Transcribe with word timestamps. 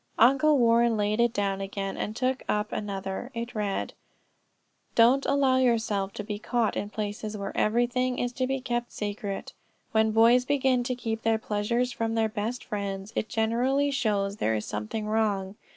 Uncle 0.17 0.57
Warren 0.57 0.97
laid 0.97 1.19
it 1.19 1.31
down 1.31 1.61
again 1.61 1.95
and 1.95 2.15
took 2.15 2.41
up 2.49 2.71
another. 2.71 3.29
It 3.35 3.53
read: 3.53 3.93
"Don't 4.95 5.27
allow 5.27 5.57
yourself 5.57 6.11
to 6.13 6.23
be 6.23 6.39
caught 6.39 6.75
in 6.75 6.89
places 6.89 7.37
where 7.37 7.55
everything 7.55 8.17
is 8.17 8.31
to 8.33 8.47
be 8.47 8.61
kept 8.61 8.91
secret. 8.91 9.53
When 9.91 10.09
boys 10.09 10.43
begin 10.43 10.81
to 10.85 10.95
keep 10.95 11.21
their 11.21 11.37
pleasures 11.37 11.91
from 11.91 12.15
their 12.15 12.29
best 12.29 12.63
friends, 12.63 13.13
it 13.15 13.29
generally 13.29 13.91
shows 13.91 14.37
there 14.37 14.55
is 14.55 14.65
something 14.65 15.05
wrong. 15.05 15.53